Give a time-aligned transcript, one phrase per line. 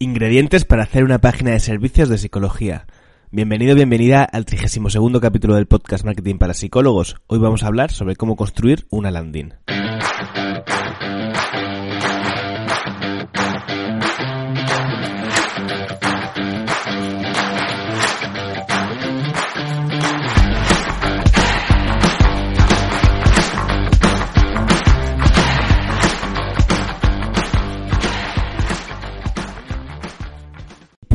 [0.00, 2.86] Ingredientes para hacer una página de servicios de psicología.
[3.32, 7.16] Bienvenido, bienvenida al 32 capítulo del podcast Marketing para Psicólogos.
[7.26, 9.54] Hoy vamos a hablar sobre cómo construir una landing.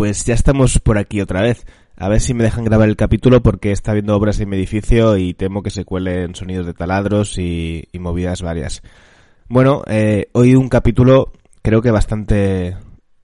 [0.03, 1.65] Pues ya estamos por aquí otra vez.
[1.95, 5.15] A ver si me dejan grabar el capítulo porque está viendo obras en mi edificio
[5.15, 8.81] y temo que se cuelen sonidos de taladros y, movidas varias.
[9.47, 12.75] Bueno, eh, hoy un capítulo creo que bastante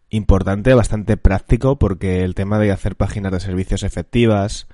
[0.10, 4.70] importante, bastante práctico porque el tema de hacer páginas de servicios efectivas,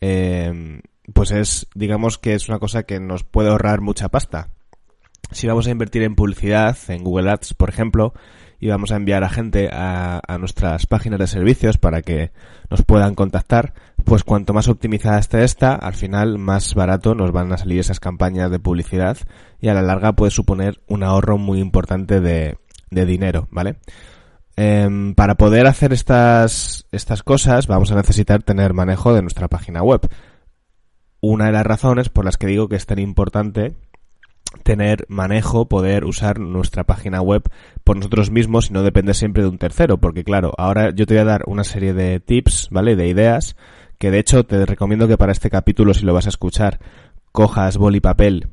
[0.00, 0.80] eh,
[1.12, 4.48] pues es, digamos que es una cosa que nos puede ahorrar mucha pasta.
[5.30, 8.12] Si vamos a invertir en publicidad, en Google Ads, por ejemplo,
[8.64, 12.32] y vamos a enviar a gente a, nuestras páginas de servicios para que
[12.70, 17.52] nos puedan contactar, pues cuanto más optimizada esté esta, al final más barato nos van
[17.52, 19.18] a salir esas campañas de publicidad
[19.60, 22.56] y a la larga puede suponer un ahorro muy importante de,
[22.90, 23.76] dinero, ¿vale?
[24.56, 29.82] Em, para poder hacer estas, estas cosas vamos a necesitar tener manejo de nuestra página
[29.82, 30.08] web.
[31.20, 33.74] Una de las razones por las que digo que es tan importante
[34.62, 37.42] tener manejo, poder usar nuestra página web
[37.82, 41.14] por nosotros mismos y no depender siempre de un tercero, porque claro, ahora yo te
[41.14, 42.96] voy a dar una serie de tips, ¿vale?
[42.96, 43.56] De ideas,
[43.98, 46.80] que de hecho te recomiendo que para este capítulo, si lo vas a escuchar,
[47.32, 48.48] cojas boli y papel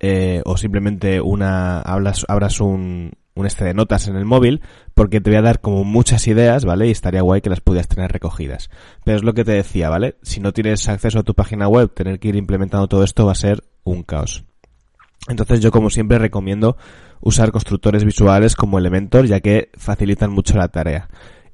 [0.00, 4.60] eh, o simplemente una hablas, abras un, un este de notas en el móvil,
[4.94, 6.88] porque te voy a dar como muchas ideas, ¿vale?
[6.88, 8.68] Y estaría guay que las pudieras tener recogidas.
[9.04, 10.16] Pero es lo que te decía, ¿vale?
[10.22, 13.32] Si no tienes acceso a tu página web, tener que ir implementando todo esto va
[13.32, 14.44] a ser un caos.
[15.28, 16.76] Entonces yo como siempre recomiendo
[17.20, 21.08] usar constructores visuales como Elementor ya que facilitan mucho la tarea.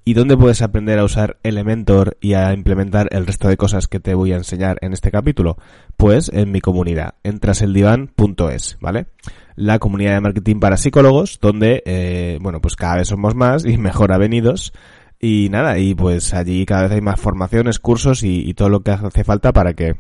[0.05, 4.01] ¿Y dónde puedes aprender a usar Elementor y a implementar el resto de cosas que
[4.01, 5.59] te voy a enseñar en este capítulo?
[5.99, 9.09] Pues en mi comunidad, en traseldivan.es, ¿vale?
[9.55, 13.77] La comunidad de marketing para psicólogos, donde, eh, bueno, pues cada vez somos más y
[13.77, 14.73] mejor avenidos.
[15.21, 18.93] Y nada, y pues allí cada vez hay más formaciones, cursos y todo lo que
[18.93, 19.97] hace falta para que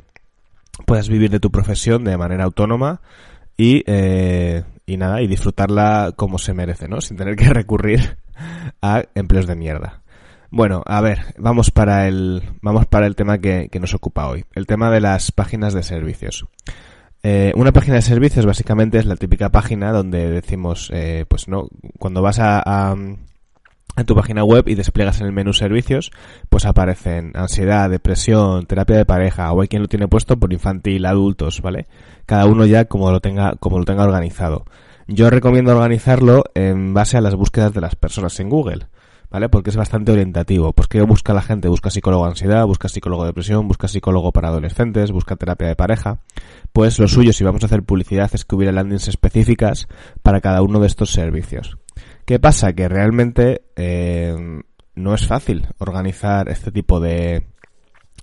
[0.87, 3.03] puedas vivir de tu profesión de manera autónoma
[3.59, 7.03] y, eh, y nada, y disfrutarla como se merece, ¿no?
[7.03, 8.17] Sin tener que recurrir
[8.81, 10.01] a empleos de mierda.
[10.51, 14.47] Bueno, a ver, vamos para el, vamos para el tema que, que nos ocupa hoy.
[14.55, 16.47] El tema de las páginas de servicios.
[17.23, 21.69] Eh, una página de servicios básicamente es la típica página donde decimos, eh, pues no,
[21.99, 22.95] cuando vas a,
[24.01, 26.11] en tu página web y despliegas en el menú servicios,
[26.49, 31.07] pues aparecen ansiedad, depresión, terapia de pareja, o hay quien lo tiene puesto por infantil,
[31.07, 31.87] adultos, ¿vale?
[32.27, 34.65] Cada uno ya como lo tenga, como lo tenga organizado.
[35.07, 38.89] Yo recomiendo organizarlo en base a las búsquedas de las personas en Google,
[39.31, 39.49] ¿vale?
[39.49, 40.73] Porque es bastante orientativo.
[40.73, 44.33] Pues que busca la gente, busca psicólogo de ansiedad, busca psicólogo de depresión, busca psicólogo
[44.33, 46.21] para adolescentes, busca terapia de pareja.
[46.73, 49.89] Pues lo suyo si vamos a hacer publicidad es que hubiera landings específicas
[50.23, 51.79] para cada uno de estos servicios.
[52.28, 52.75] ¿Qué pasa?
[52.75, 54.37] Que realmente eh,
[54.94, 57.47] no es fácil organizar este tipo de,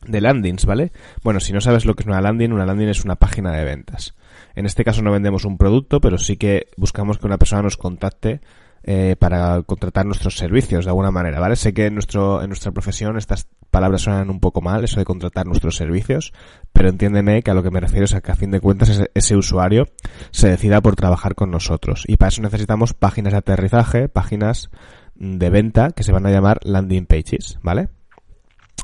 [0.05, 0.91] de landings, ¿vale?
[1.23, 3.65] Bueno, si no sabes lo que es una landing, una landing es una página de
[3.65, 4.13] ventas.
[4.53, 7.77] En este caso no vendemos un producto, pero sí que buscamos que una persona nos
[7.77, 8.41] contacte
[8.87, 11.55] eh, para contratar nuestros servicios de alguna manera, ¿vale?
[11.55, 15.05] Sé que en, nuestro, en nuestra profesión estas palabras suenan un poco mal, eso de
[15.05, 16.33] contratar nuestros servicios,
[16.71, 19.01] pero entiéndeme que a lo que me refiero es a que a fin de cuentas
[19.15, 19.87] ese, usuario
[20.29, 22.03] se decida por trabajar con nosotros.
[22.07, 24.69] Y para eso necesitamos páginas de aterrizaje, páginas
[25.15, 27.89] de venta que se van a llamar landing pages, ¿vale?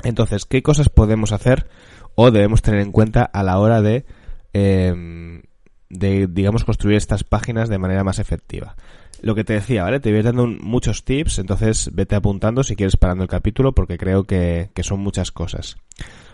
[0.03, 1.67] Entonces, ¿qué cosas podemos hacer
[2.15, 4.05] o debemos tener en cuenta a la hora de,
[4.53, 5.43] eh,
[5.89, 8.75] de digamos, construir estas páginas de manera más efectiva?
[9.21, 9.99] Lo que te decía, ¿vale?
[9.99, 14.23] Te voy dando muchos tips, entonces vete apuntando si quieres parando el capítulo porque creo
[14.23, 15.77] que, son muchas cosas.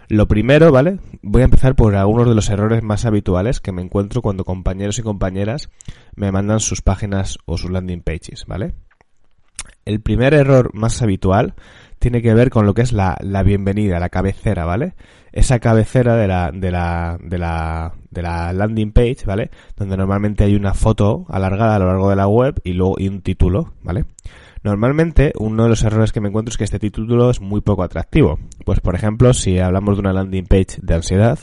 [0.08, 1.00] Lo primero, ¿vale?
[1.22, 5.00] Voy a empezar por algunos de los errores más habituales que me encuentro cuando compañeros
[5.00, 5.70] y compañeras
[6.16, 8.74] me mandan sus páginas o sus landing pages, ¿vale?
[9.84, 11.56] El primer error más habitual
[12.10, 14.94] tiene que ver con lo que es la, la bienvenida, la cabecera, ¿vale?
[15.34, 19.52] Esa cabecera de la, de la, de la, de la landing page, ¿vale?
[19.76, 23.10] Donde normalmente hay una foto alargada a lo largo de la web y luego y
[23.10, 24.06] un título, ¿vale?
[24.64, 27.84] Normalmente uno de los errores que me encuentro es que este título es muy poco
[27.84, 28.40] atractivo.
[28.64, 31.40] Pues por ejemplo, si hablamos de una landing page de ansiedad,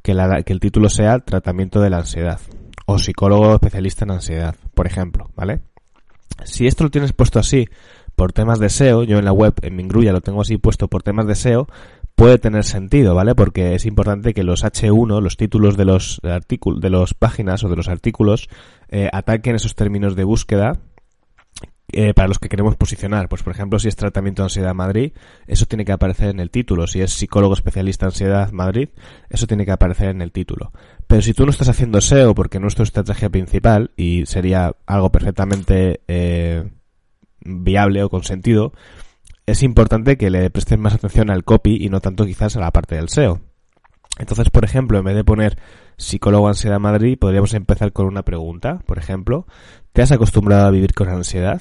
[0.00, 2.38] que, la, que el título sea tratamiento de la ansiedad
[2.86, 5.62] o psicólogo especialista en ansiedad, por ejemplo, ¿vale?
[6.44, 7.66] Si esto lo tienes puesto así
[8.14, 11.02] por temas de SEO, yo en la web, en mi lo tengo así puesto por
[11.02, 11.68] temas de SEO,
[12.14, 13.34] puede tener sentido, ¿vale?
[13.34, 17.68] Porque es importante que los H1, los títulos de los artículos, de las páginas o
[17.68, 18.48] de los artículos,
[18.88, 20.80] eh, ataquen esos términos de búsqueda
[21.92, 23.28] eh, para los que queremos posicionar.
[23.28, 25.12] Pues por ejemplo, si es tratamiento de ansiedad Madrid,
[25.46, 26.86] eso tiene que aparecer en el título.
[26.86, 28.88] Si es psicólogo especialista en ansiedad Madrid,
[29.28, 30.72] eso tiene que aparecer en el título.
[31.06, 34.74] Pero si tú no estás haciendo SEO porque no es tu estrategia principal y sería
[34.86, 36.70] algo perfectamente eh,
[37.44, 38.72] viable o con sentido,
[39.46, 42.70] es importante que le prestes más atención al copy y no tanto quizás a la
[42.70, 43.40] parte del SEO.
[44.18, 45.58] Entonces, por ejemplo, en vez de poner
[45.96, 48.78] psicólogo ansiedad Madrid, podríamos empezar con una pregunta.
[48.86, 49.46] Por ejemplo,
[49.92, 51.60] ¿te has acostumbrado a vivir con ansiedad?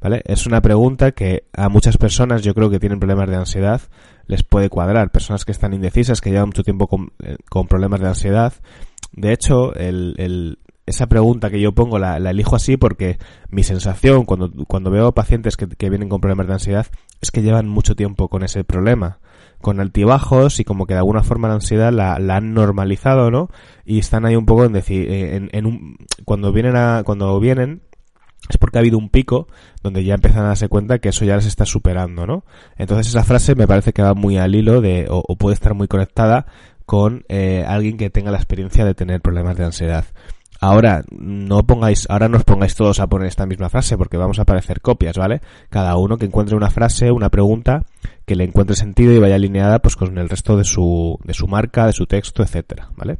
[0.00, 0.22] ¿Vale?
[0.26, 3.80] Es una pregunta que a muchas personas, yo creo que tienen problemas de ansiedad,
[4.26, 5.10] les puede cuadrar.
[5.10, 7.36] Personas que están indecisas, que llevan mucho tiempo con, eh,
[7.68, 8.52] problemas de ansiedad.
[9.12, 13.18] De hecho, el, esa pregunta que yo pongo la, elijo así porque
[13.50, 16.86] mi sensación cuando, cuando veo pacientes que, que vienen con problemas de ansiedad
[17.20, 19.18] es que llevan mucho tiempo con ese problema
[19.60, 23.48] con altibajos y como que de alguna forma la ansiedad la, han normalizado, ¿no?
[23.84, 27.82] Y están ahí un poco en decir, en, en un, cuando vienen a, cuando vienen,
[28.48, 29.48] es porque ha habido un pico
[29.82, 32.44] donde ya empiezan a darse cuenta que eso ya les está superando, ¿no?
[32.76, 35.88] Entonces esa frase me parece que va muy al hilo de, o, puede estar muy
[35.88, 36.46] conectada
[36.84, 40.04] con eh, alguien que tenga la experiencia de tener problemas de ansiedad.
[40.60, 44.38] Ahora, no pongáis, ahora no os pongáis todos a poner esta misma frase porque vamos
[44.38, 45.40] a aparecer copias, ¿vale?
[45.68, 47.84] Cada uno que encuentre una frase, una pregunta
[48.24, 51.46] que le encuentre sentido y vaya alineada pues con el resto de su, de su
[51.46, 53.18] marca, de su texto, etcétera, ¿vale?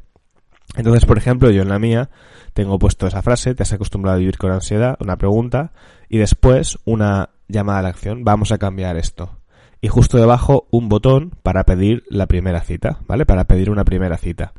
[0.76, 2.10] Entonces, por ejemplo, yo en la mía
[2.52, 5.72] tengo puesto esa frase, te has acostumbrado a vivir con ansiedad, una pregunta,
[6.08, 9.38] y después una llamada a la acción, vamos a cambiar esto.
[9.80, 13.26] Y justo debajo un botón para pedir la primera cita, ¿vale?
[13.26, 14.52] Para pedir una primera cita.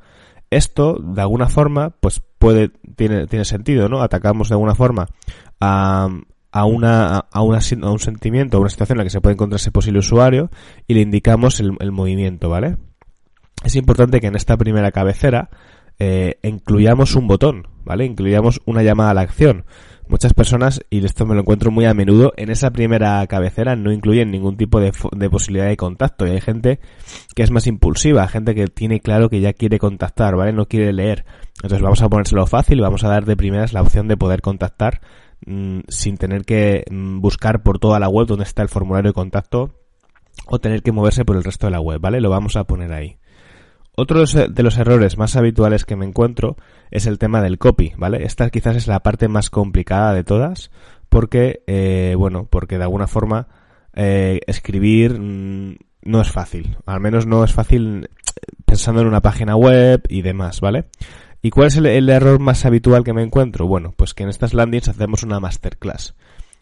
[0.50, 4.02] Esto, de alguna forma, pues puede, tiene, tiene sentido, ¿no?
[4.02, 5.08] Atacamos de alguna forma
[5.60, 6.10] a,
[6.52, 9.60] a, una, a, a un sentimiento, a una situación en la que se puede encontrar
[9.60, 10.50] ese posible usuario
[10.88, 12.78] y le indicamos el, el movimiento, ¿vale?
[13.64, 15.50] Es importante que en esta primera cabecera
[16.00, 18.06] eh, incluyamos un botón, ¿vale?
[18.06, 19.66] Incluyamos una llamada a la acción.
[20.10, 23.92] Muchas personas, y esto me lo encuentro muy a menudo, en esa primera cabecera no
[23.92, 26.26] incluyen ningún tipo de, de posibilidad de contacto.
[26.26, 26.80] Y hay gente
[27.36, 30.54] que es más impulsiva, gente que tiene claro que ya quiere contactar, ¿vale?
[30.54, 31.26] No quiere leer.
[31.56, 35.02] Entonces vamos a ponérselo fácil, vamos a dar de primeras la opción de poder contactar
[35.46, 39.14] mm, sin tener que mm, buscar por toda la web donde está el formulario de
[39.14, 39.74] contacto
[40.46, 42.22] o tener que moverse por el resto de la web, ¿vale?
[42.22, 43.18] Lo vamos a poner ahí.
[44.00, 46.56] Otro de los errores más habituales que me encuentro
[46.92, 48.26] es el tema del copy, ¿vale?
[48.26, 50.70] Esta quizás es la parte más complicada de todas,
[51.10, 53.48] porque, eh, bueno, porque de alguna forma
[53.96, 56.78] eh, escribir mm, no es fácil.
[56.86, 58.08] Al menos no es fácil
[58.66, 60.86] pensando en una página web y demás, ¿vale?
[61.42, 63.66] ¿Y cuál es el, error más habitual que me encuentro?
[63.66, 66.14] Bueno, pues que en estas landings hacemos una masterclass.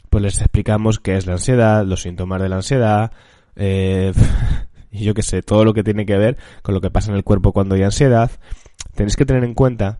[0.09, 3.11] Pues les explicamos qué es la ansiedad, los síntomas de la ansiedad,
[3.57, 4.13] eh,
[4.95, 7.17] y yo que sé, todo lo que tiene que ver con lo que pasa en
[7.17, 8.31] el cuerpo cuando hay ansiedad,
[8.95, 9.99] tenéis que tener en cuenta,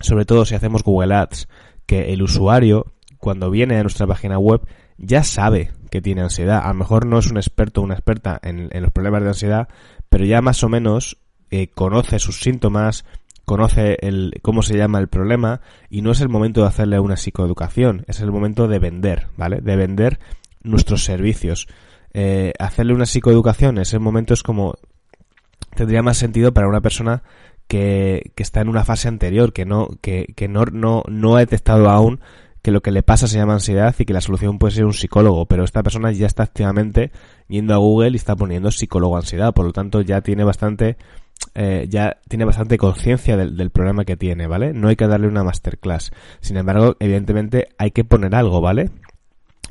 [0.00, 1.48] sobre todo si hacemos Google Ads,
[1.86, 4.62] que el usuario, cuando viene a nuestra página web,
[4.98, 6.62] ya sabe que tiene ansiedad.
[6.64, 9.68] A lo mejor no es un experto o una experta en, los problemas de ansiedad,
[10.08, 11.18] pero ya más o menos
[11.50, 13.04] eh, conoce sus síntomas,
[13.44, 17.16] conoce el, cómo se llama el problema y no es el momento de hacerle una
[17.16, 19.60] psicoeducación, es el momento de vender, ¿vale?
[19.60, 20.18] De vender
[20.62, 21.68] nuestros servicios
[22.18, 24.78] eh, hacerle una psicoeducación en ese momento es como
[25.74, 27.22] tendría más sentido para una persona
[27.68, 31.90] que, está en una fase anterior, que no, que, que no, no, no ha detectado
[31.90, 32.20] aún
[32.62, 34.94] que lo que le pasa se llama ansiedad y que la solución puede ser un
[34.94, 37.12] psicólogo, pero esta persona ya está activamente
[37.48, 40.96] yendo a Google y está poniendo psicólogo ansiedad, por lo tanto ya tiene bastante
[41.54, 44.72] eh, ya tiene bastante conciencia del, del, problema que tiene, ¿vale?
[44.72, 46.12] No hay que darle una masterclass.
[46.40, 48.90] Sin embargo, evidentemente hay que poner algo, ¿vale?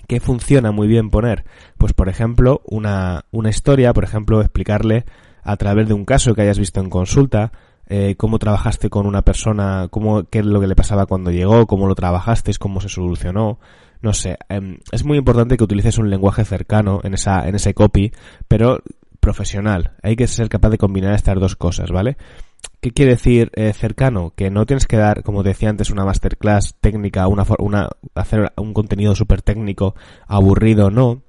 [0.07, 1.45] ¿Qué funciona muy bien poner?
[1.77, 5.05] Pues por ejemplo, una, una historia, por ejemplo, explicarle
[5.43, 7.51] a través de un caso que hayas visto en consulta,
[7.87, 11.67] eh, cómo trabajaste con una persona, cómo, qué es lo que le pasaba cuando llegó,
[11.67, 13.59] cómo lo trabajasteis, cómo se solucionó.
[14.01, 17.73] No sé, em, es muy importante que utilices un lenguaje cercano en esa, en ese
[17.73, 18.11] copy,
[18.47, 18.81] pero
[19.25, 19.93] profesional.
[20.03, 22.15] Hay que ser capaz de combinar estas dos cosas, ¿vale?
[22.79, 24.33] ¿Qué quiere decir eh, cercano?
[24.35, 28.75] Que no tienes que dar, como decía antes, una masterclass técnica, una, una hacer un
[28.75, 29.95] contenido súper técnico,
[30.27, 31.23] aburrido, no.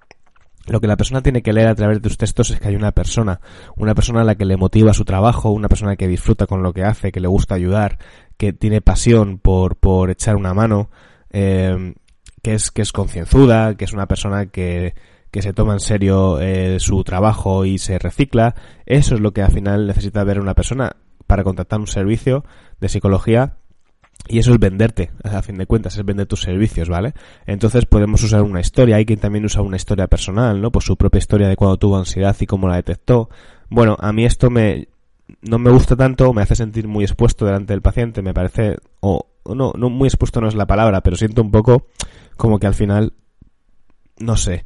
[0.66, 2.76] Lo que la persona tiene que leer a través de tus textos es que hay
[2.76, 3.40] una persona,
[3.76, 6.74] una persona a la que le motiva su trabajo, una persona que disfruta con lo
[6.74, 7.98] que hace, que le gusta ayudar,
[8.36, 10.90] que tiene pasión por, por echar una mano,
[11.30, 11.94] eh,
[12.42, 14.92] que es, que es concienzuda, que es una persona que,
[15.30, 18.54] que se toma en serio eh, su trabajo y se recicla.
[18.86, 22.44] Eso es lo que al final necesita ver una persona para contratar un servicio
[22.80, 23.56] de psicología
[24.28, 27.14] y eso es venderte, a fin de cuentas, es vender tus servicios, ¿vale?
[27.46, 30.72] Entonces podemos usar una historia, hay quien también usa una historia personal, ¿no?
[30.72, 33.28] Por su propia historia de cuando tuvo ansiedad y cómo la detectó.
[33.68, 34.88] Bueno, a mí esto me,
[35.42, 39.26] no me gusta tanto, me hace sentir muy expuesto delante del paciente, me parece, o
[39.54, 41.86] no, no muy expuesto no es la palabra, pero siento un poco
[42.36, 43.12] como que al final,
[44.18, 44.64] no sé,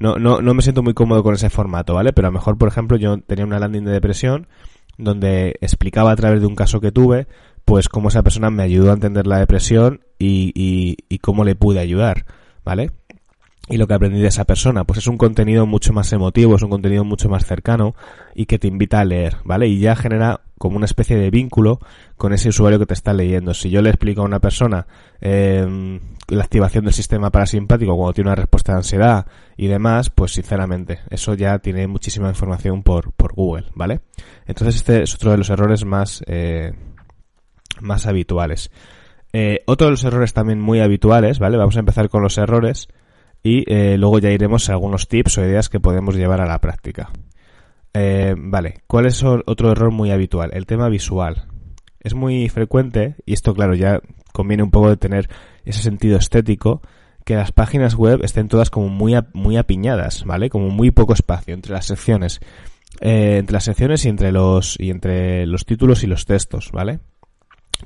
[0.00, 2.14] no, no, no me siento muy cómodo con ese formato, ¿vale?
[2.14, 4.48] Pero a lo mejor, por ejemplo, yo tenía una landing de depresión
[4.96, 7.26] donde explicaba a través de un caso que tuve,
[7.66, 11.54] pues cómo esa persona me ayudó a entender la depresión y, y, y cómo le
[11.54, 12.24] pude ayudar,
[12.64, 12.92] ¿vale?
[13.70, 14.84] Y lo que aprendí de esa persona.
[14.84, 17.94] Pues es un contenido mucho más emotivo, es un contenido mucho más cercano
[18.34, 19.68] y que te invita a leer, ¿vale?
[19.68, 21.78] Y ya genera como una especie de vínculo
[22.16, 23.54] con ese usuario que te está leyendo.
[23.54, 24.86] Si yo le explico a una persona
[25.20, 30.32] eh, la activación del sistema parasimpático cuando tiene una respuesta de ansiedad y demás, pues
[30.32, 34.00] sinceramente, eso ya tiene muchísima información por, por Google, ¿vale?
[34.46, 36.72] Entonces este es otro de los errores más, eh,
[37.80, 38.72] más habituales.
[39.32, 41.56] Eh, otro de los errores también muy habituales, ¿vale?
[41.56, 42.88] Vamos a empezar con los errores
[43.42, 46.60] y eh, luego ya iremos a algunos tips o ideas que podemos llevar a la
[46.60, 47.10] práctica.
[47.92, 50.50] Eh, vale, ¿cuál es otro error muy habitual?
[50.52, 51.46] El tema visual.
[52.00, 54.00] Es muy frecuente, y esto claro, ya
[54.32, 55.28] conviene un poco de tener
[55.64, 56.82] ese sentido estético,
[57.24, 60.48] que las páginas web estén todas como muy, muy apiñadas, ¿vale?
[60.50, 62.40] Como muy poco espacio entre las secciones.
[63.00, 67.00] Eh, entre las secciones y entre los, y entre los títulos y los textos, ¿vale?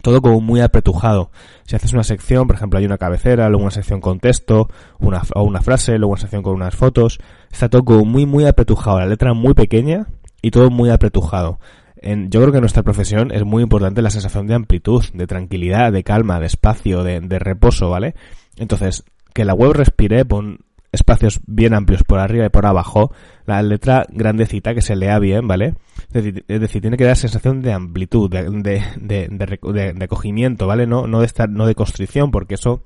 [0.02, 1.30] Todo como muy apretujado.
[1.64, 5.22] Si haces una sección, por ejemplo, hay una cabecera, luego una sección con texto, una,
[5.34, 7.18] o una frase, luego una sección con unas fotos,
[7.50, 10.06] está todo como muy, muy apretujado, la letra muy pequeña
[10.42, 11.58] y todo muy apretujado.
[12.02, 15.90] Yo creo que en nuestra profesión es muy importante la sensación de amplitud, de tranquilidad,
[15.90, 18.14] de calma, de espacio, de, de reposo, ¿vale?
[18.56, 20.58] Entonces, que la web respire, pon
[20.94, 23.12] espacios bien amplios por arriba y por abajo,
[23.46, 25.74] la letra grandecita que se lea bien, ¿vale?
[26.12, 30.86] Es decir, tiene que dar sensación de amplitud, de, de, de, de, acogimiento, ¿vale?
[30.86, 32.84] No, no de estar, no de constricción, porque eso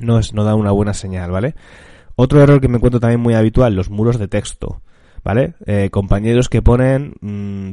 [0.00, 1.54] no es, no da una buena señal, ¿vale?
[2.16, 4.82] Otro error que me encuentro también muy habitual, los muros de texto.
[5.24, 5.54] ¿Vale?
[5.66, 7.72] Eh, compañeros que ponen mmm,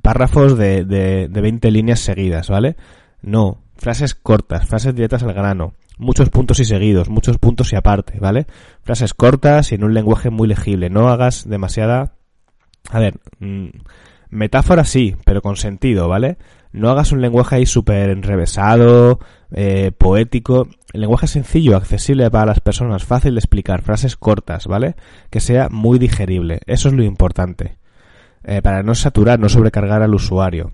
[0.00, 2.76] párrafos de, de, de 20 líneas seguidas, ¿vale?
[3.20, 8.18] No, frases cortas, frases directas al grano muchos puntos y seguidos, muchos puntos y aparte,
[8.18, 8.46] ¿vale?
[8.82, 10.88] Frases cortas y en un lenguaje muy legible.
[10.88, 12.14] No hagas demasiada...
[12.90, 13.68] A ver, mmm,
[14.30, 16.38] metáfora sí, pero con sentido, ¿vale?
[16.72, 19.18] No hagas un lenguaje ahí súper enrevesado,
[19.52, 20.68] eh, poético.
[20.92, 24.94] Lenguaje sencillo, accesible para las personas, fácil de explicar, frases cortas, ¿vale?
[25.30, 26.60] Que sea muy digerible.
[26.66, 27.78] Eso es lo importante.
[28.44, 30.72] Eh, para no saturar, no sobrecargar al usuario.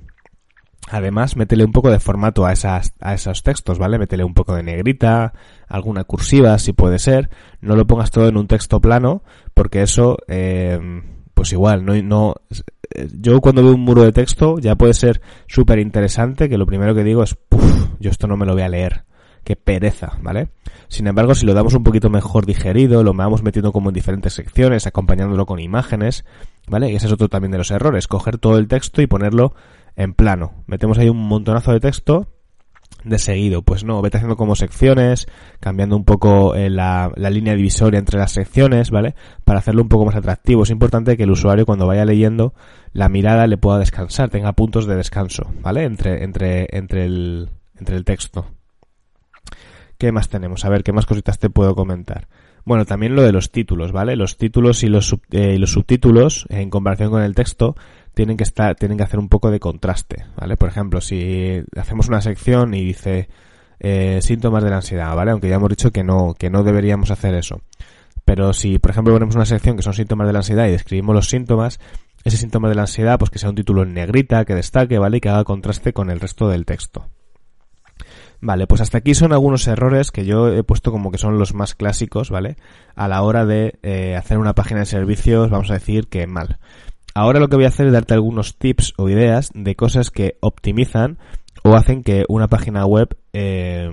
[0.90, 3.98] Además, métele un poco de formato a, esas, a esos textos, ¿vale?
[3.98, 5.32] Métele un poco de negrita,
[5.66, 7.30] alguna cursiva, si puede ser.
[7.60, 9.22] No lo pongas todo en un texto plano,
[9.54, 10.78] porque eso, eh,
[11.32, 12.34] pues igual, no, no,
[13.18, 16.94] yo cuando veo un muro de texto ya puede ser súper interesante, que lo primero
[16.94, 19.04] que digo es, puff, yo esto no me lo voy a leer.
[19.42, 20.48] Qué pereza, ¿vale?
[20.88, 24.32] Sin embargo, si lo damos un poquito mejor digerido, lo vamos metiendo como en diferentes
[24.32, 26.24] secciones, acompañándolo con imágenes,
[26.66, 26.90] ¿vale?
[26.90, 29.54] Y ese es otro también de los errores, coger todo el texto y ponerlo
[29.96, 30.64] en plano.
[30.66, 32.28] Metemos ahí un montonazo de texto
[33.04, 33.62] de seguido.
[33.62, 35.26] Pues no, vete haciendo como secciones,
[35.60, 39.14] cambiando un poco eh, la, la, línea divisoria entre las secciones, ¿vale?
[39.44, 40.62] Para hacerlo un poco más atractivo.
[40.62, 42.54] Es importante que el usuario cuando vaya leyendo
[42.92, 45.84] la mirada le pueda descansar, tenga puntos de descanso, ¿vale?
[45.84, 48.46] Entre, entre, entre el, entre el texto.
[49.98, 50.64] ¿Qué más tenemos?
[50.64, 52.28] A ver, ¿qué más cositas te puedo comentar?
[52.64, 54.16] Bueno, también lo de los títulos, ¿vale?
[54.16, 57.76] Los títulos y los, sub, eh, los subtítulos, en comparación con el texto,
[58.14, 60.56] tienen que estar, tienen que hacer un poco de contraste, ¿vale?
[60.56, 63.28] Por ejemplo, si hacemos una sección y dice
[63.80, 65.33] eh, síntomas de la ansiedad, ¿vale?
[65.33, 67.61] Aunque ya hemos dicho que no, que no deberíamos hacer eso.
[68.25, 71.14] Pero si, por ejemplo, ponemos una sección que son síntomas de la ansiedad y describimos
[71.14, 71.78] los síntomas,
[72.25, 75.18] ese síntoma de la ansiedad, pues que sea un título en negrita, que destaque, ¿vale?
[75.18, 77.09] Y que haga contraste con el resto del texto.
[78.40, 81.54] Vale, pues hasta aquí son algunos errores que yo he puesto como que son los
[81.54, 82.56] más clásicos, ¿vale?
[82.94, 86.59] A la hora de eh, hacer una página de servicios, vamos a decir que mal.
[87.14, 90.37] Ahora lo que voy a hacer es darte algunos tips o ideas de cosas que
[90.40, 91.18] optimizan
[91.62, 93.88] o hacen que una página web eh,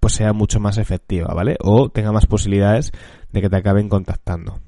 [0.00, 1.56] pues sea mucho más efectiva, ¿vale?
[1.60, 2.92] O tenga más posibilidades
[3.32, 4.60] de que te acaben contactando.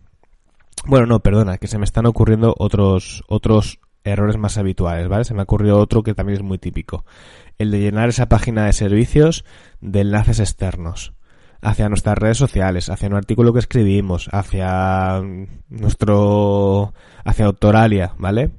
[0.87, 5.25] Bueno, no, perdona, que se me están ocurriendo otros otros errores más habituales, ¿vale?
[5.25, 7.05] Se me ha ocurrido otro que también es muy típico.
[7.59, 9.45] El de llenar esa página de servicios
[9.83, 11.13] de enlaces externos
[11.63, 15.21] hacia nuestras redes sociales, hacia un artículo que escribimos, hacia
[15.69, 16.93] nuestro,
[17.25, 18.51] hacia Doctoralia, ¿vale?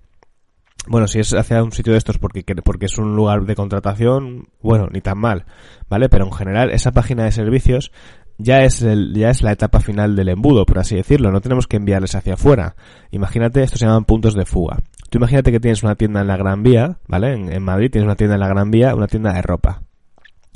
[0.87, 4.47] Bueno, si es hacia un sitio de estos porque, porque es un lugar de contratación,
[4.61, 5.45] bueno, ni tan mal,
[5.89, 6.09] ¿vale?
[6.09, 7.91] Pero en general, esa página de servicios
[8.39, 11.31] ya es el, ya es la etapa final del embudo, por así decirlo.
[11.31, 12.75] No tenemos que enviarles hacia afuera.
[13.11, 14.79] Imagínate, estos se llaman puntos de fuga.
[15.11, 17.33] Tú imagínate que tienes una tienda en la Gran Vía, ¿vale?
[17.33, 19.83] En, en Madrid tienes una tienda en la Gran Vía, una tienda de ropa.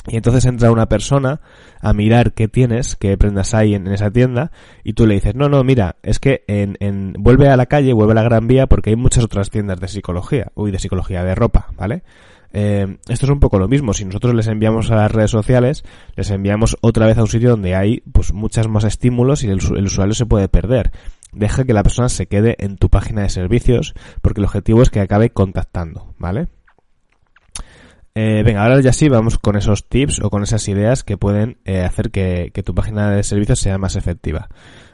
[0.07, 1.41] Y entonces entra una persona
[1.81, 4.51] a mirar qué tienes, qué prendas hay en, esa tienda,
[4.83, 7.93] y tú le dices, no, no, mira, es que en, en, vuelve a la calle,
[7.93, 11.23] vuelve a la Gran Vía, porque hay muchas otras tiendas de psicología, uy, de psicología,
[11.23, 12.03] de ropa, ¿vale?
[12.57, 13.93] eh, esto es un poco lo mismo.
[13.93, 15.83] Si nosotros les enviamos a las redes sociales,
[16.15, 19.59] les enviamos otra vez a un sitio donde hay pues muchas más estímulos y el,
[19.75, 20.91] el usuario se puede perder.
[21.33, 24.89] Deja que la persona se quede en tu página de servicios porque el objetivo es
[24.89, 26.47] que acabe contactando, ¿vale?
[28.17, 31.57] Eh, venga, ahora ya sí vamos con esos tips o con esas ideas que pueden
[31.65, 34.48] eh, hacer que, tu página de servicios sea más efectiva.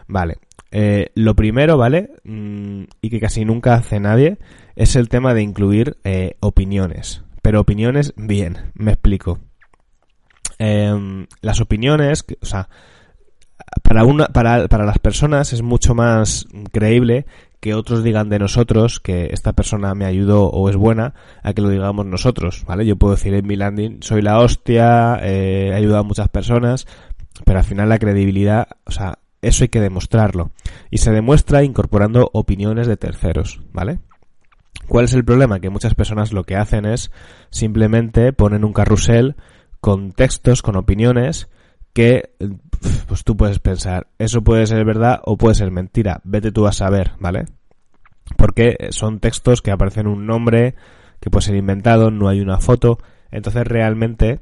[0.08, 0.40] Vale,
[0.72, 2.10] eh, lo primero, ¿vale?
[2.24, 4.40] Mm, y que casi nunca hace nadie,
[4.75, 5.98] es el tema de incluir
[6.40, 7.24] opiniones.
[7.44, 9.40] Pero opiniones, bien, me explico.
[10.58, 12.70] Em, las opiniones, o sea,
[13.84, 17.28] para, una, para, para las personas es mucho más creíble
[17.62, 21.13] que otros digan de nosotros que esta persona me ayudó o es buena
[21.44, 22.86] a que lo digamos nosotros, ¿vale?
[22.86, 26.88] Yo puedo decir en mi landing, soy la hostia, eh, he ayudado a muchas personas,
[27.46, 30.51] pero al final la credibilidad, o sea, eso hay que demostrarlo.
[30.89, 34.00] Y se demuestra incorporando opiniones de terceros, ¿vale?
[34.88, 35.60] ¿Cuál es el problema?
[35.60, 37.12] Que muchas personas lo que hacen es
[37.51, 39.36] simplemente ponen un carrusel
[39.80, 41.48] con textos, con opiniones,
[41.94, 42.32] que
[43.08, 46.72] pues tú puedes pensar, eso puede ser verdad o puede ser mentira, vete tú a
[46.72, 47.46] saber, ¿vale?
[48.38, 50.76] Porque son textos que aparecen un nombre
[51.20, 52.98] que puede ser inventado, no hay una foto,
[53.32, 54.40] entonces realmente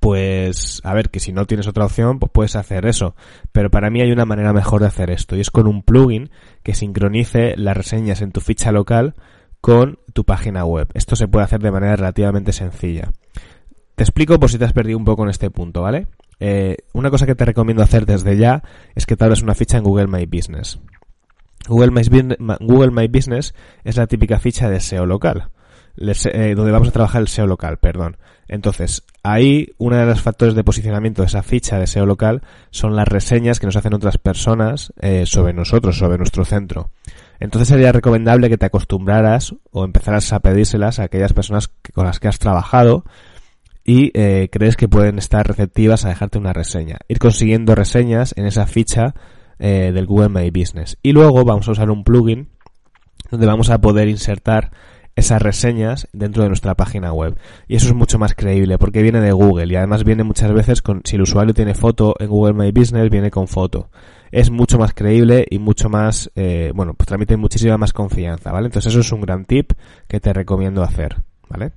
[0.00, 3.16] pues a ver que si no tienes otra opción pues puedes hacer eso.
[3.52, 6.30] Pero para mí hay una manera mejor de hacer esto y es con un plugin
[6.62, 9.14] que sincronice las reseñas en tu ficha local
[9.62, 10.88] con tu página web.
[10.92, 13.12] Esto se puede hacer de manera relativamente sencilla.
[13.94, 16.06] Te explico por si te has perdido un poco en este punto vale
[16.40, 18.62] eh, una cosa que te recomiendo hacer desde ya
[18.94, 20.78] es que te abres una ficha en Google My Business.
[21.66, 21.90] Google
[22.90, 25.48] My, Business es la típica ficha de SEO local,
[25.96, 28.18] eh, donde vamos a trabajar el SEO local, perdón.
[28.48, 32.94] Entonces, ahí uno de los factores de posicionamiento de esa ficha de SEO local son
[32.94, 36.90] las reseñas que nos hacen otras personas eh, sobre nosotros, sobre nuestro centro.
[37.40, 42.20] Entonces sería recomendable que te acostumbraras o empezaras a pedírselas a aquellas personas con las
[42.20, 43.04] que has trabajado
[43.84, 46.98] y eh, crees que pueden estar receptivas a dejarte una reseña.
[47.06, 49.14] Ir consiguiendo reseñas en esa ficha
[49.58, 50.98] eh, del Google My Business.
[51.02, 52.48] Y luego vamos a usar un plugin
[53.30, 54.70] donde vamos a poder insertar
[55.16, 57.36] esas reseñas dentro de nuestra página web.
[57.68, 60.82] Y eso es mucho más creíble porque viene de Google y además viene muchas veces
[60.82, 63.90] con, si el usuario tiene foto en Google My Business, viene con foto.
[64.32, 68.66] Es mucho más creíble y mucho más, eh, bueno, pues transmite muchísima más confianza, ¿vale?
[68.66, 69.72] Entonces eso es un gran tip
[70.08, 71.72] que te recomiendo hacer, ¿vale?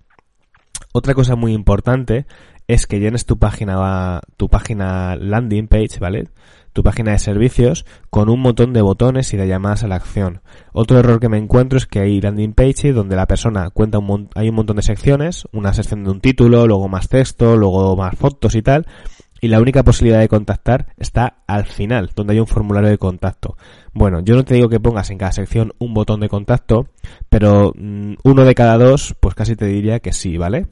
[0.98, 2.26] Otra cosa muy importante
[2.68, 6.30] es que llenes tu página, tu página landing page, ¿vale?
[6.74, 10.42] Tu página de servicios con un montón de botones y de llamadas a la acción.
[10.74, 14.30] Otro error que me encuentro es que hay landing pages donde la persona cuenta un
[14.34, 18.16] hay un montón de secciones, una sección de un título, luego más texto, luego más
[18.16, 18.88] fotos y tal,
[19.40, 23.56] y la única posibilidad de contactar está al final, donde hay un formulario de contacto.
[23.94, 26.88] Bueno, yo no te digo que pongas en cada sección un botón de contacto,
[27.30, 30.66] pero mm, uno de cada dos, pues casi te diría que sí, ¿vale?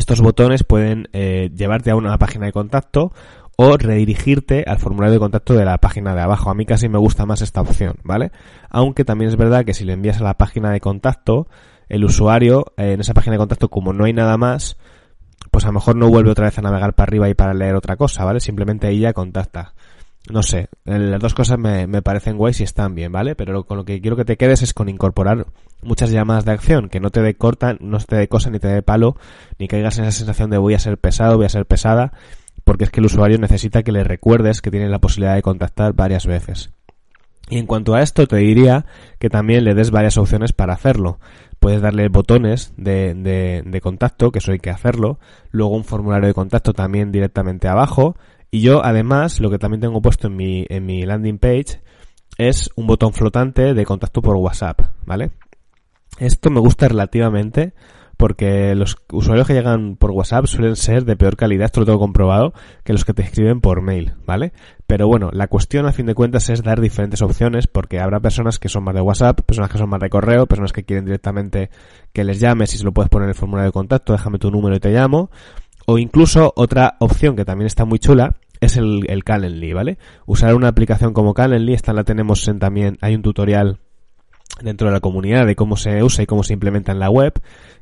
[0.00, 3.12] Estos botones pueden eh, llevarte a una página de contacto
[3.56, 6.48] o redirigirte al formulario de contacto de la página de abajo.
[6.48, 8.32] A mí casi me gusta más esta opción, ¿vale?
[8.70, 11.48] Aunque también es verdad que si le envías a la página de contacto,
[11.90, 14.78] el usuario eh, en esa página de contacto, como no hay nada más,
[15.50, 17.74] pues a lo mejor no vuelve otra vez a navegar para arriba y para leer
[17.74, 18.40] otra cosa, ¿vale?
[18.40, 19.74] Simplemente ahí ya contacta.
[20.28, 23.34] No sé, las dos cosas me, me parecen guays y están bien, ¿vale?
[23.34, 25.46] Pero con lo que quiero que te quedes es con incorporar
[25.82, 28.68] muchas llamadas de acción, que no te dé corta, no te dé cosa ni te
[28.68, 29.16] dé palo,
[29.58, 32.12] ni caigas en esa sensación de voy a ser pesado, voy a ser pesada,
[32.64, 35.94] porque es que el usuario necesita que le recuerdes que tiene la posibilidad de contactar
[35.94, 36.70] varias veces.
[37.48, 38.84] Y en cuanto a esto, te diría
[39.18, 41.18] que también le des varias opciones para hacerlo.
[41.58, 45.18] Puedes darle botones de, de, de contacto, que eso hay que hacerlo,
[45.50, 48.16] luego un formulario de contacto también directamente abajo,
[48.50, 51.80] y yo además, lo que también tengo puesto en mi, en mi landing page,
[52.38, 55.30] es un botón flotante de contacto por WhatsApp, ¿vale?
[56.18, 57.74] Esto me gusta relativamente
[58.20, 61.98] porque los usuarios que llegan por WhatsApp suelen ser de peor calidad, esto lo tengo
[61.98, 62.52] comprobado,
[62.84, 64.52] que los que te escriben por mail, ¿vale?
[64.86, 68.58] Pero bueno, la cuestión a fin de cuentas es dar diferentes opciones porque habrá personas
[68.58, 71.70] que son más de WhatsApp, personas que son más de correo, personas que quieren directamente
[72.12, 74.50] que les llames y se lo puedes poner en el formulario de contacto, déjame tu
[74.50, 75.30] número y te llamo.
[75.90, 79.98] O incluso otra opción que también está muy chula es el, Calendly, ¿vale?
[80.24, 83.80] Usar una aplicación como Calendly, esta la tenemos en también, hay un tutorial
[84.62, 87.32] dentro de la comunidad de cómo se usa y cómo se implementa en la web,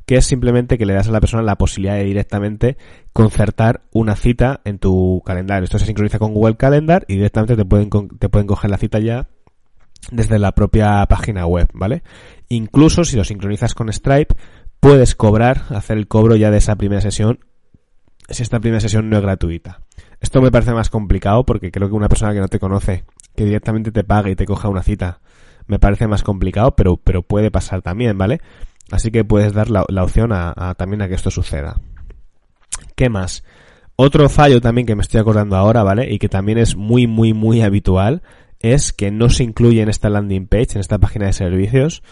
[0.06, 2.78] que es simplemente que le das a la persona la posibilidad de directamente
[3.12, 5.64] concertar una cita en tu calendario.
[5.64, 9.00] Esto se sincroniza con Google Calendar y directamente te pueden, te pueden coger la cita
[9.00, 9.28] ya
[10.10, 12.02] desde la propia página web, ¿vale?
[12.48, 14.34] Incluso si lo sincronizas con Stripe,
[14.80, 17.40] puedes cobrar, hacer el cobro ya de esa primera sesión,
[18.28, 19.80] si esta primera sesión no es gratuita.
[20.20, 23.44] Esto me parece más complicado porque creo que una persona que no te conoce, que
[23.44, 25.20] directamente te pague y te coja una cita,
[25.66, 28.40] me parece más complicado, pero, pero puede pasar también, ¿vale?
[28.90, 31.80] Así que puedes dar la, opción a, también a que esto suceda.
[32.96, 33.44] ¿Qué más?
[33.96, 36.12] Otro fallo también que me estoy acordando ahora, ¿vale?
[36.12, 38.22] Y que también es muy, muy, muy habitual,
[38.60, 42.02] es que no se incluye en esta landing page, en esta página de servicios,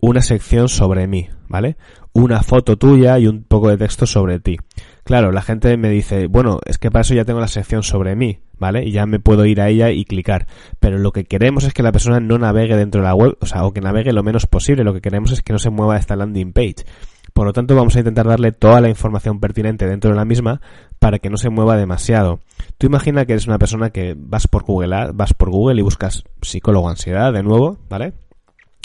[0.00, 1.76] una sección sobre mí, ¿vale?
[2.12, 4.58] Una foto tuya y un poco de texto sobre ti.
[5.04, 8.16] Claro, la gente me dice, bueno, es que para eso ya tengo la sección sobre
[8.16, 8.84] mí, ¿vale?
[8.84, 10.46] Y ya me puedo ir a ella y clicar.
[10.80, 13.46] Pero lo que queremos es que la persona no navegue dentro de la web, o
[13.46, 14.82] sea, o que navegue lo menos posible.
[14.82, 16.86] Lo que queremos es que no se mueva esta landing page.
[17.34, 20.62] Por lo tanto, vamos a intentar darle toda la información pertinente dentro de la misma
[21.00, 22.40] para que no se mueva demasiado.
[22.78, 26.24] Tú imagina que eres una persona que vas por Google, vas por Google y buscas
[26.40, 28.14] psicólogo ansiedad de nuevo, ¿vale?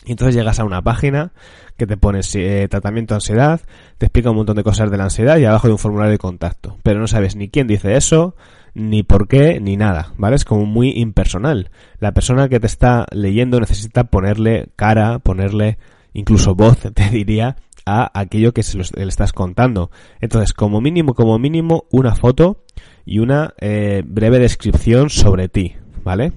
[0.10, 1.34] Y entonces llegas a una página
[1.78, 3.62] que te pone eh, tratamiento de ansiedad,
[4.00, 6.17] te explica un montón de cosas de la ansiedad y abajo hay un formulario de
[6.17, 6.80] contacto.
[6.82, 8.36] Pero no sabes ni quién dice eso,
[8.74, 10.36] ni por qué, ni nada, ¿vale?
[10.36, 11.69] Es como muy impersonal.
[12.00, 15.78] La persona que te está leyendo necesita ponerle cara, ponerle
[16.13, 19.91] incluso voz, te diría, a aquello que se le estás contando.
[20.22, 22.63] Entonces, como mínimo, como mínimo, una foto
[23.06, 26.34] y una eh, breve descripción sobre ti, ¿vale?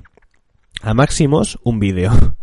[0.83, 2.13] A máximos, un vídeo.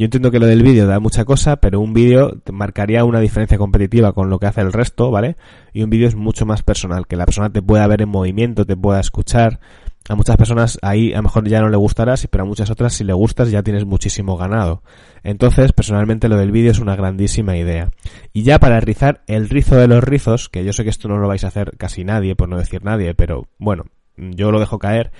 [0.00, 3.58] Yo entiendo que lo del vídeo da mucha cosa, pero un vídeo marcaría una diferencia
[3.58, 5.36] competitiva con lo que hace el resto, ¿vale?
[5.74, 8.64] Y un vídeo es mucho más personal, que la persona te pueda ver en movimiento,
[8.64, 9.60] te pueda escuchar.
[10.08, 12.94] A muchas personas ahí a lo mejor ya no le gustarás, pero a muchas otras
[12.94, 14.82] si le gustas ya tienes muchísimo ganado.
[15.22, 17.90] Entonces, personalmente lo del vídeo es una grandísima idea.
[18.32, 21.18] Y ya para rizar el rizo de los rizos, que yo sé que esto no
[21.18, 23.84] lo vais a hacer casi nadie, por no decir nadie, pero bueno,
[24.16, 25.12] yo lo dejo caer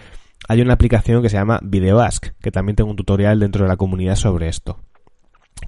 [0.48, 3.76] hay una aplicación que se llama VideoAsk, que también tengo un tutorial dentro de la
[3.76, 4.80] comunidad sobre esto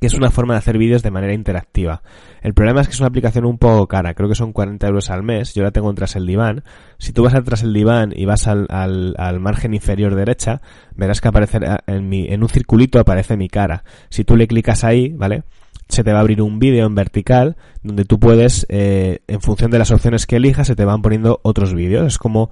[0.01, 2.03] que es una forma de hacer vídeos de manera interactiva.
[2.41, 5.11] El problema es que es una aplicación un poco cara, creo que son 40 euros
[5.11, 6.65] al mes, yo la tengo en Tras el Diván.
[6.99, 10.61] Si tú vas a Tras el Diván y vas al, al, margen inferior derecha,
[10.97, 13.85] verás que aparece en, mi, en un circulito aparece mi cara.
[14.09, 15.45] Si tú le clicas ahí, ¿vale?
[15.89, 19.71] se te va a abrir un vídeo en vertical donde tú puedes, eh, en función
[19.71, 22.07] de las opciones que elijas, se te van poniendo otros vídeos.
[22.07, 22.51] Es como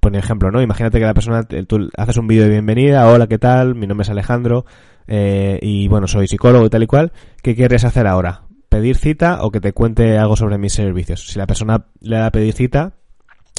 [0.00, 0.62] por ejemplo, ¿no?
[0.62, 3.74] Imagínate que la persona, tú haces un vídeo de bienvenida, hola, ¿qué tal?
[3.74, 4.64] Mi nombre es Alejandro,
[5.06, 7.12] eh, y bueno, soy psicólogo y tal y cual.
[7.42, 8.42] ¿Qué quieres hacer ahora?
[8.68, 11.28] ¿Pedir cita o que te cuente algo sobre mis servicios?
[11.28, 12.94] Si la persona le da a pedir cita,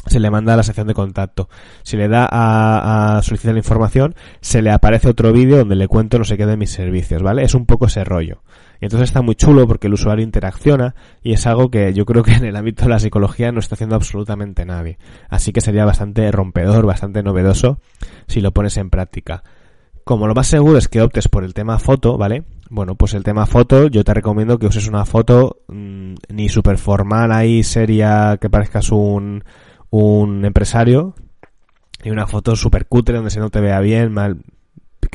[0.05, 1.49] se le manda a la sección de contacto.
[1.83, 6.25] Si le da a, solicitar información, se le aparece otro vídeo donde le cuento no
[6.25, 7.43] sé qué de mis servicios, ¿vale?
[7.43, 8.43] Es un poco ese rollo.
[8.81, 12.23] Y entonces está muy chulo porque el usuario interacciona y es algo que yo creo
[12.23, 14.97] que en el ámbito de la psicología no está haciendo absolutamente nadie.
[15.29, 17.79] Así que sería bastante rompedor, bastante novedoso
[18.27, 19.43] si lo pones en práctica.
[20.03, 22.43] Como lo más seguro es que optes por el tema foto, ¿vale?
[22.69, 26.77] Bueno, pues el tema foto, yo te recomiendo que uses una foto mm, ni super
[26.77, 29.43] formal ahí, seria, que parezcas un,
[29.89, 31.15] un empresario,
[32.03, 34.37] y una foto super cutre donde se no te vea bien, mal,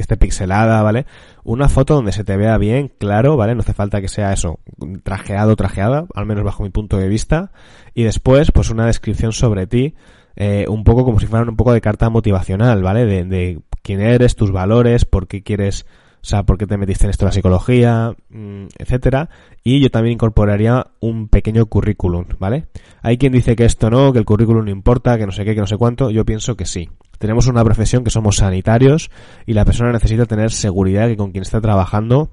[0.01, 1.05] que esté pixelada, ¿vale?
[1.45, 3.55] Una foto donde se te vea bien, claro, ¿vale?
[3.55, 4.59] No hace falta que sea eso,
[5.03, 7.53] trajeado, trajeada, al menos bajo mi punto de vista.
[7.93, 9.95] Y después, pues una descripción sobre ti,
[10.37, 13.05] eh, un poco como si fuera un poco de carta motivacional, ¿vale?
[13.05, 15.85] De, quién eres, tus valores, por qué quieres
[16.23, 19.31] o sea, por qué te metiste en esto de la psicología, mm, etcétera.
[19.65, 22.67] Y yo también incorporaría un pequeño currículum, ¿vale?
[23.03, 25.55] Hay quien dice que esto no, que el currículum no importa, que no sé qué,
[25.55, 26.11] que no sé cuánto.
[26.11, 26.91] Yo pienso que sí.
[27.21, 29.11] Tenemos una profesión que somos sanitarios
[29.45, 32.31] y la persona necesita tener seguridad que con quien está trabajando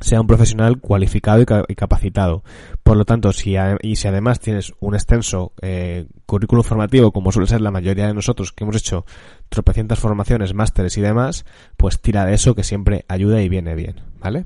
[0.00, 2.44] sea un profesional cualificado y, capacitado.
[2.84, 7.48] Por lo tanto, si y si además tienes un extenso eh, currículum formativo, como suele
[7.48, 9.04] ser la mayoría de nosotros que hemos hecho
[9.48, 11.44] tropecientas formaciones, másteres y demás,
[11.76, 14.44] pues tira de eso que siempre ayuda y viene bien, ¿vale?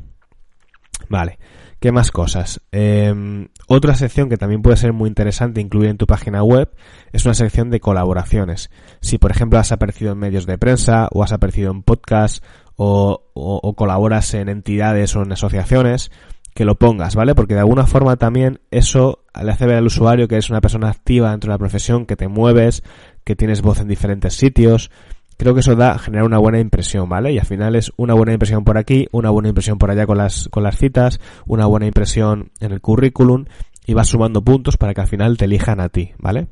[1.11, 1.39] Vale.
[1.81, 2.61] ¿Qué más cosas?
[2.73, 6.71] Em, otra sección que también puede ser muy interesante incluir en tu página web
[7.13, 8.71] es una sección de colaboraciones.
[9.01, 12.43] Si, por ejemplo, has aparecido en medios de prensa o has aparecido en podcast
[12.75, 16.11] o, o, colaboras en entidades o en asociaciones,
[16.53, 17.37] que lo pongas, ¿vale?
[17.37, 20.89] Porque de alguna forma también eso le hace ver al usuario que eres una persona
[20.89, 22.83] activa dentro de la profesión, que te mueves,
[23.23, 24.91] que tienes voz en diferentes sitios.
[25.39, 27.33] Creo que eso da, genera una buena impresión, ¿vale?
[27.33, 30.19] Y al final es una buena impresión por aquí, una buena impresión por allá con
[30.19, 33.45] las, con las citas, una buena impresión en el currículum
[33.87, 36.49] y vas sumando puntos para que al final te elijan a ti, ¿vale?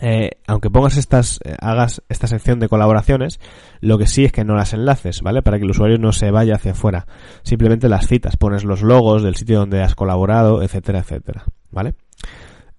[0.00, 3.40] Eh, aunque pongas estas, eh, hagas esta sección de colaboraciones,
[3.80, 5.42] lo que sí es que no las enlaces, ¿vale?
[5.42, 7.08] Para que el usuario no se vaya hacia afuera.
[7.42, 11.94] Simplemente las citas, pones los logos del sitio donde has colaborado, etcétera, etcétera, ¿vale?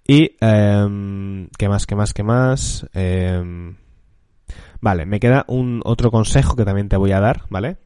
[0.06, 2.86] Y, eh, ¿qué más, qué más, qué más?
[2.94, 3.74] Eh,
[4.80, 7.78] vale, me queda un otro consejo que también te voy a dar, ¿vale?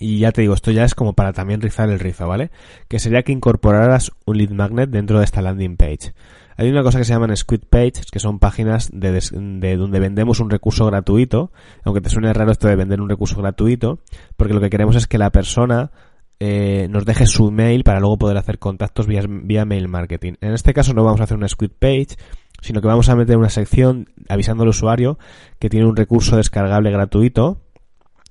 [0.00, 2.50] Y ya te digo, esto ya es como para también rizar el rizo, ¿vale?
[2.88, 6.12] Que sería que incorporaras un lead magnet dentro de esta landing page.
[6.56, 10.40] Hay una cosa que se llaman Squid Pages, que son páginas de, de, donde vendemos
[10.40, 11.52] un recurso gratuito,
[11.84, 14.00] aunque te suene raro esto de vender un recurso gratuito,
[14.36, 15.92] porque lo que queremos es que la persona
[16.40, 20.34] eh, nos deje su mail para luego poder hacer contactos vía, vía mail marketing.
[20.40, 22.16] En este caso no vamos a hacer una script page,
[22.60, 25.18] sino que vamos a meter una sección avisando al usuario
[25.58, 27.60] que tiene un recurso descargable gratuito,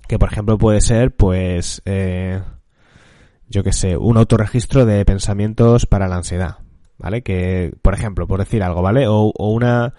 [0.07, 2.41] que por ejemplo puede ser, pues, eh,
[3.49, 6.57] yo que sé, un autorregistro de pensamientos para la ansiedad,
[6.97, 7.23] ¿vale?
[7.23, 9.07] Que, por ejemplo, por decir algo, ¿vale?
[9.07, 9.93] O, o una,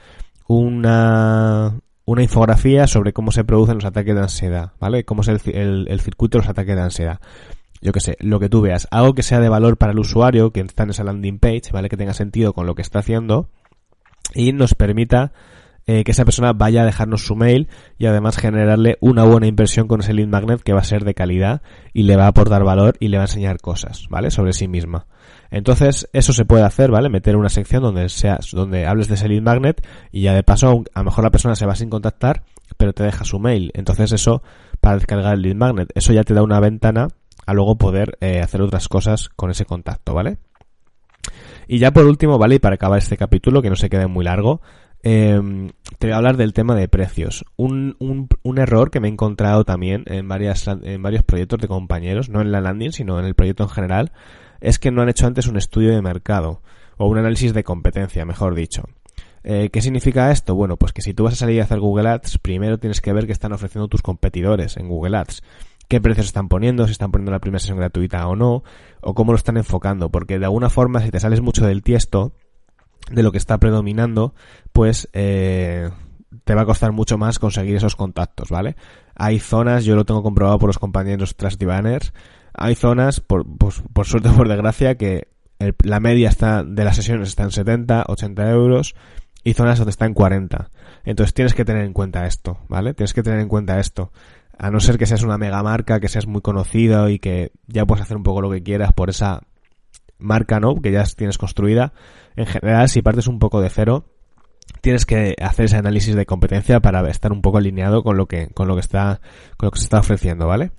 [0.47, 5.05] una, una infografía sobre cómo se producen los ataques de ansiedad, ¿vale?
[5.05, 7.21] Cómo es el, el, el circuito de los ataques de ansiedad.
[7.81, 10.53] Yo que sé, lo que tú veas, algo que sea de valor para el usuario,
[10.53, 11.89] que está en esa landing page, ¿vale?
[11.89, 13.51] Que tenga sentido con lo que está haciendo
[14.35, 15.33] y nos permita
[15.91, 19.89] eh, que esa persona vaya a dejarnos su mail y además generarle una buena impresión
[19.89, 21.63] con ese lead magnet que va a ser de calidad
[21.95, 24.31] y le va a aportar valor y le va a enseñar cosas, ¿vale?
[24.31, 25.07] Sobre sí misma.
[25.51, 27.09] Entonces, eso se puede hacer, ¿vale?
[27.09, 30.85] Meter una sección donde seas, donde hables de ese lead magnet y ya de paso,
[30.93, 32.43] a lo mejor la persona se va sin contactar,
[32.77, 33.71] pero te deja su mail.
[33.73, 34.43] Entonces eso,
[34.83, 37.09] para descargar el lead magnet, eso ya te da una ventana
[37.47, 40.37] a luego poder eh, hacer otras cosas con ese contacto, ¿vale?
[41.69, 42.57] Y ya por último, ¿vale?
[42.57, 44.63] Y para acabar este capítulo, que no se quede muy largo,
[45.03, 45.39] eh,
[45.99, 47.45] te voy a hablar del tema de precios.
[47.57, 47.95] Un,
[48.57, 52.93] error que me he encontrado también en varios proyectos de compañeros, no en la landing,
[52.93, 54.13] sino en el proyecto en general,
[54.61, 56.63] es que no han hecho antes un estudio de mercado,
[56.97, 58.85] o un análisis de competencia, mejor dicho.
[59.45, 60.55] Eh, ¿Qué significa esto?
[60.55, 63.13] Bueno, pues que si tú vas a salir a hacer Google Ads, primero tienes que
[63.13, 65.43] ver qué están ofreciendo tus competidores en Google Ads
[65.89, 68.63] qué precios están poniendo, si están poniendo la primera sesión gratuita o no,
[69.01, 72.33] o cómo lo están enfocando, porque de alguna forma si te sales mucho del tiesto,
[73.11, 74.35] de lo que está predominando,
[74.73, 75.91] pues eh,
[76.45, 78.77] te va a costar mucho más conseguir esos contactos, ¿vale?
[79.15, 82.13] Hay zonas, yo lo tengo comprobado por los compañeros Trust Banners,
[82.53, 85.29] hay zonas, por, pues, por suerte o por desgracia, que
[85.83, 88.95] la media está de las sesiones está en 70, 80 euros,
[89.43, 90.71] y zonas donde está en 40.
[91.05, 92.93] Entonces tienes que tener en cuenta esto, ¿vale?
[92.93, 94.13] Tienes que tener en cuenta esto
[94.59, 97.87] a no ser que seas una mega marca, que seas muy conocido y que ya
[97.87, 99.43] puedes hacer un poco lo que quieras por esa
[100.19, 100.75] marca, ¿no?
[100.77, 101.93] Que ya tienes construida.
[102.37, 104.07] En general, si partes un poco de cero,
[104.81, 108.49] tienes que hacer ese análisis de competencia para estar un poco alineado con lo que,
[108.49, 109.21] con lo que está,
[109.57, 110.73] con lo que se está ofreciendo, ¿vale?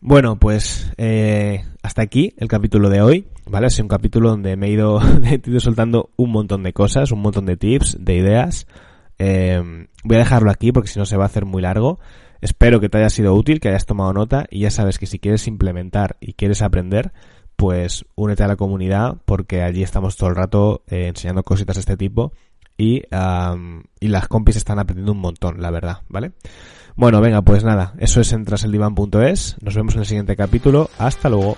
[0.00, 3.68] Bueno, pues eh, hasta aquí el capítulo de hoy, ¿vale?
[3.68, 7.20] Es un capítulo donde me he ido, he ido soltando un montón de cosas, un
[7.20, 8.66] montón de tips, de ideas.
[9.18, 12.00] Eh, voy a dejarlo aquí porque si no se va a hacer muy largo.
[12.44, 15.18] Espero que te haya sido útil, que hayas tomado nota y ya sabes que si
[15.18, 17.14] quieres implementar y quieres aprender,
[17.56, 21.80] pues únete a la comunidad porque allí estamos todo el rato eh, enseñando cositas de
[21.80, 22.34] este tipo
[22.76, 23.00] y,
[23.98, 26.32] y las compis están aprendiendo un montón, la verdad, ¿vale?
[26.96, 29.56] Bueno, venga, pues nada, eso es en traseldivan.es.
[29.62, 30.90] Nos vemos en el siguiente capítulo.
[30.98, 31.56] Hasta luego.